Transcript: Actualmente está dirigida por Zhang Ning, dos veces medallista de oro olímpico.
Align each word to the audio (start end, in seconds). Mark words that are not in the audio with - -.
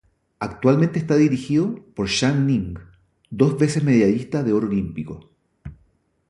Actualmente 0.39 0.97
está 0.97 1.13
dirigida 1.15 1.67
por 1.95 2.09
Zhang 2.09 2.39
Ning, 2.47 2.73
dos 3.29 3.55
veces 3.61 3.83
medallista 3.89 4.41
de 4.41 4.51
oro 4.57 4.65
olímpico. 4.71 5.15